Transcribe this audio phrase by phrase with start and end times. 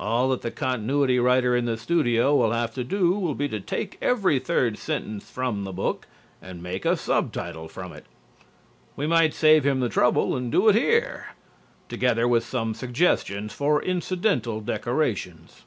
[0.00, 3.60] All that the continuity writer in the studio will have to do will be to
[3.60, 6.08] take every third sentence from the book
[6.42, 8.06] and make a subtitle from it.
[8.96, 11.36] We might save him the trouble and do it here,
[11.88, 15.62] together with some suggestions for incidental decorations.